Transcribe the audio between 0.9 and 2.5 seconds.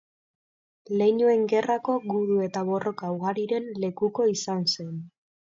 Leinuen Gerrako gudu